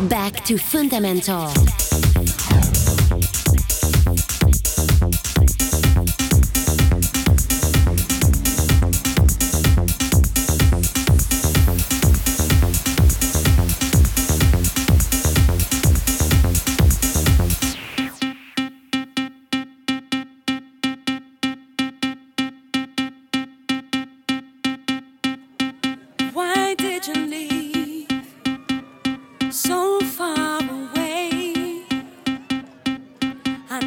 Back 0.00 0.44
to 0.46 0.58
fundamental. 0.58 2.81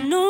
no 0.03 0.24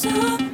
So 0.00 0.49